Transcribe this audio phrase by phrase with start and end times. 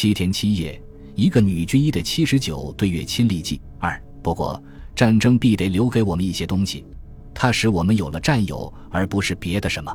[0.00, 0.80] 七天七夜，
[1.16, 4.00] 一个女军医的七十九对月亲历记二。
[4.22, 4.62] 不过，
[4.94, 6.84] 战争必得留给我们一些东西，
[7.34, 9.92] 它使我们有了战友，而不是别的什么。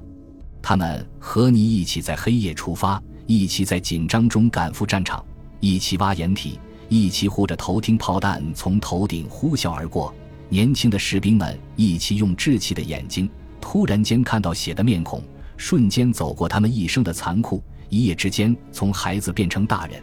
[0.62, 5.26] 他们和你一起在黑夜出发，一起在紧张中赶赴战场，
[5.62, 6.60] 一起挖掩体，
[6.90, 10.14] 一起护着头听炮弹从头顶呼啸而过。
[10.50, 13.30] 年轻的士兵们一起用稚气的眼睛，
[13.62, 15.24] 突然间看到血的面孔，
[15.56, 17.64] 瞬间走过他们一生的残酷。
[17.94, 20.02] 一夜之间，从孩子变成大人，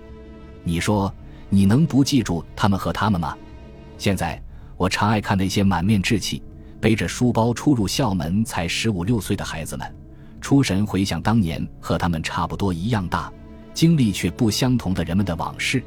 [0.63, 1.13] 你说
[1.49, 3.37] 你能不记住他们和他们吗？
[3.99, 4.41] 现在
[4.77, 6.41] 我常爱看那些满面稚气、
[6.81, 9.93] 背着书包出入校门才十五六岁的孩子们，
[10.41, 13.31] 出神回想当年和他们差不多一样大、
[13.75, 15.83] 经历却不相同的人们的往事。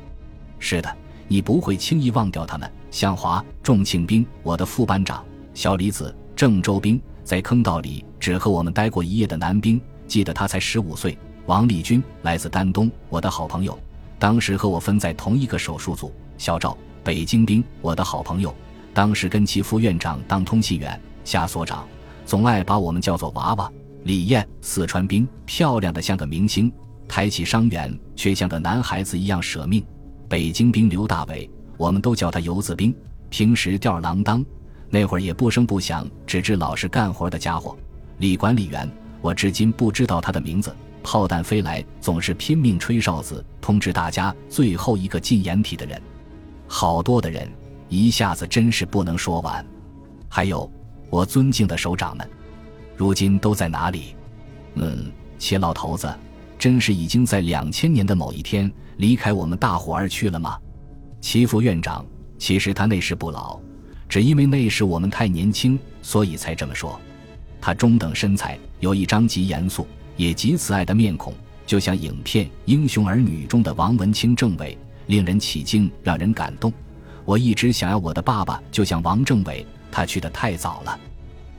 [0.60, 0.94] 是的，
[1.30, 2.70] 你不会轻易忘掉他们。
[2.92, 11.18] 向华、仲庆兵，我的副班长；小李子、郑州兵，在坑道里只和我们待过一夜的男兵，记得他才十五岁。
[11.46, 13.78] 王立军来自丹东，我的好朋友，
[14.18, 16.12] 当时和我分在同一个手术组。
[16.38, 18.56] 小赵，北京兵，我的好朋友，
[18.94, 21.00] 当时跟其副院长当通气员。
[21.26, 21.86] 夏所长
[22.26, 23.70] 总爱把我们叫做娃娃。
[24.04, 26.72] 李艳，四川兵，漂亮的像个明星，
[27.10, 29.86] 抬起伤员却像个男孩子一样舍命。
[30.30, 32.96] 北京兵刘大伟，我们都叫他游子兵，
[33.30, 34.44] 平时吊儿郎当，
[34.90, 37.78] 那会儿也不声不响，只知老实干活的家伙。
[38.20, 38.90] 李管理员，
[39.22, 40.74] 我至今不知道他的名字。
[41.04, 46.02] 炮弹飞来，总是拼命吹哨子，通知大家最后一个进掩体的人。
[46.68, 47.52] 好多的人，
[47.90, 49.64] 一下子真是不能说完。
[50.30, 50.72] 还有
[51.10, 52.28] 我尊敬的首长们，
[52.96, 54.16] 如今都在哪里？
[54.76, 56.12] 嗯，切老头子，
[56.58, 60.58] 真是已经在两千年的某一天离开我们大伙而去了吗？
[61.22, 62.04] 齐副院长，
[62.40, 63.60] 其实他那时不老，
[64.10, 67.00] 只因为那时我们太年轻，所以才这么说。
[67.62, 69.86] 他中等身材，有一张极严肃。
[70.16, 71.34] 也极慈爱的面孔，
[71.66, 76.72] 就像影片《英雄儿女》中的王文清政委，令人起敬，让人感动。
[77.26, 81.00] 我一直想要我的爸爸就像王政委，他去的太早了，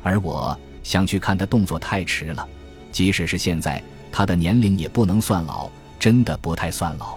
[0.02, 2.46] 而我想去看他动作太迟了。
[2.92, 3.82] 即使是现在，
[4.12, 7.16] 他的年龄也不能算老，真的不太算老。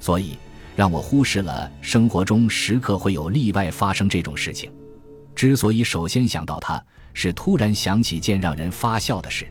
[0.00, 0.38] 所以
[0.74, 4.70] 让我忽视了生活中时刻会有例外发生这种事情。
[5.34, 9.46] 之所以首先想到他，是突然想起件让人发笑的事。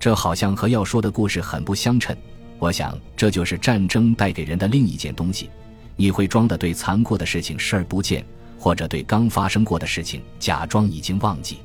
[0.00, 2.16] 这好像和要说的故事很不相称。
[2.58, 5.50] 我想，这就是战争带给人的另一件东西：
[5.94, 8.24] 你会装的对残酷的事情视而不见，
[8.58, 11.58] 或者对刚发生过的事情假装已经忘记。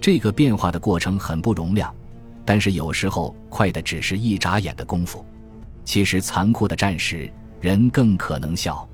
[0.00, 1.94] 这个变化的过程很不容量，
[2.46, 5.24] 但是有时候快的只是一眨眼的功夫。
[5.84, 8.88] 其实，残酷的战时，人更可能笑，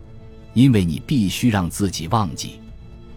[0.55, 2.61] 因为你必须让自己忘记。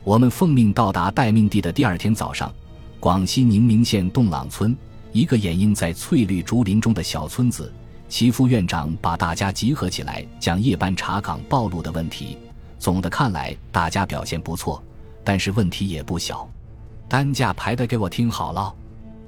[0.04, 2.54] 我们奉命到达待命地的第二天早上，
[3.00, 4.75] 广西宁明县洞朗村。
[5.16, 7.72] 一个掩映在翠绿竹林中的小村子，
[8.09, 12.38] 齐副院长把大家集合起来，讲夜班查岗暴露的问题。
[12.78, 14.84] 总的看来，大家表现不错，
[15.24, 16.46] 但是问题也不小。
[17.08, 18.75] 担架排的给我听好了，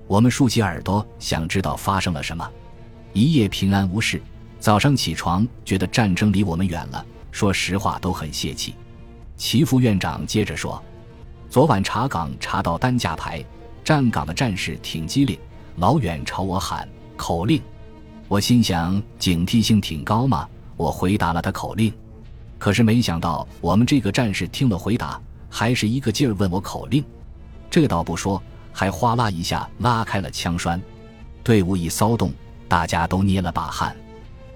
[0.07, 2.45] 我们竖起耳朵，想知道发生了什么。
[3.13, 4.21] 一夜平安无事，
[4.59, 8.75] 早上起床觉得战争离我们远了，说实话都很泄气。
[9.37, 10.83] 齐副院长接着说
[11.49, 13.41] ：“昨晚查岗查到担架排，
[13.85, 15.39] 站岗的战士挺机灵。”
[15.77, 17.61] 老远朝我喊口令，
[18.27, 21.93] 我心想警惕性挺高嘛，我回答了他口令。
[22.57, 25.21] 可是没想到我们这个战士听了回答，
[25.51, 27.03] 还是一个劲儿问我口令。
[27.69, 28.41] 这倒不说，
[28.73, 30.81] 还哗啦一下拉开了枪栓。
[31.43, 32.31] 队伍一骚动，
[32.67, 33.95] 大家都捏了把汗。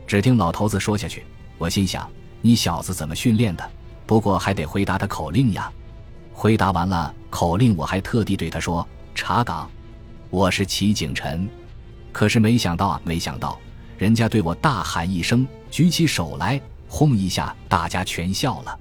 [0.08, 1.24] 只听老头子说下去，
[1.60, 2.10] 我心想
[2.42, 3.70] 你小子怎么训练的？
[4.08, 5.72] 不过还得回答他口令呀。
[6.34, 9.70] 回答完了口令，我还特地对他说查岗。
[10.32, 11.46] 我是齐景臣，
[12.14, 13.60] 可是没想到啊，没想到，
[13.98, 18.80] 人家对我大喊一声，举起手来，轰一下，大家全笑了。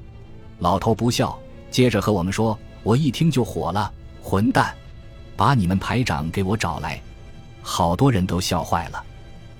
[0.60, 1.36] 老头不笑，
[1.68, 4.72] 接着和我们说：“我一听就火了，混蛋，
[5.36, 7.02] 把你们排长给我找来。”
[7.62, 9.04] 好多人都笑坏了。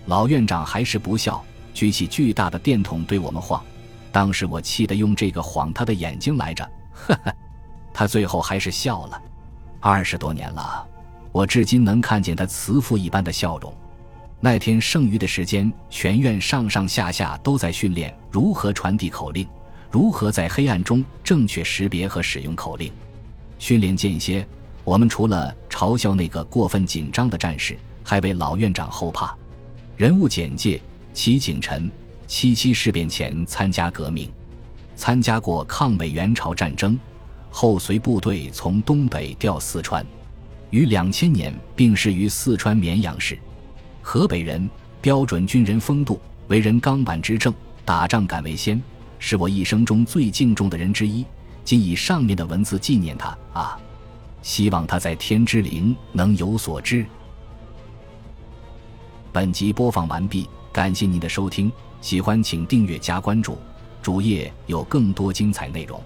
[0.06, 1.42] 老院长还是不笑，
[1.74, 3.60] 举起巨大的电筒对我们晃。
[4.12, 6.64] 当时我气得用这个晃他的眼睛来着，
[6.94, 7.34] 呵呵，
[7.92, 9.20] 他最后还是笑了。
[9.80, 10.86] 二十多年了。
[11.32, 13.72] 我至今能看见他慈父一般的笑容。
[14.40, 19.46] 那天剩余的时间，全院上上下下都在训练如何传递口令，
[19.90, 22.90] 如何在黑暗中正确识别和使用口令。
[23.58, 24.46] 训练间歇，
[24.82, 29.36] 我们除了嘲笑那个过分紧张的战士，还为老院长后怕。
[29.96, 30.80] 人物简介：
[31.12, 31.90] 齐景臣，
[32.26, 34.32] 七七事变前参加革命，
[34.96, 36.98] 参加过抗美援朝战争，
[37.50, 40.04] 后随部队从东北调四川。
[40.70, 43.38] 于两千年病逝于四川绵阳市，
[44.00, 44.68] 河北人，
[45.00, 47.52] 标准军人风度，为人刚板直正，
[47.84, 48.80] 打仗敢为先，
[49.18, 51.24] 是我一生中最敬重的人之一。
[51.64, 53.78] 仅以上面的文字纪念他啊！
[54.42, 57.04] 希望他在天之灵能有所知。
[59.30, 61.70] 本集播放完毕，感谢您的收听，
[62.00, 63.58] 喜欢请订阅加关注，
[64.00, 66.02] 主页有更多精彩内容。